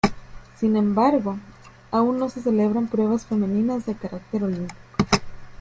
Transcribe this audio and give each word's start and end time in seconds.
Sin 0.57 0.77
embargo, 0.77 1.37
aún 1.91 2.17
no 2.17 2.27
se 2.27 2.41
celebran 2.41 2.87
pruebas 2.87 3.23
femeninas 3.27 3.85
de 3.85 3.93
carácter 3.93 4.43
olímpico. 4.45 4.75